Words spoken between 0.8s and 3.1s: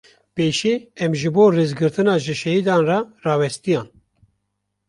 em ji bo rêzgirtina ji şehîdan re